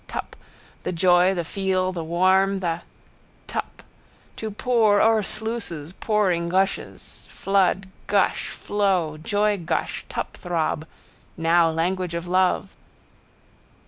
[0.07, 0.35] Tup.
[0.81, 2.81] The joy the feel the warm the.
[3.45, 3.83] Tup.
[4.37, 7.27] To pour o'er sluices pouring gushes.
[7.29, 10.87] Flood, gush, flow, joygush, tupthrob.
[11.37, 11.69] Now!
[11.69, 12.73] Language of love.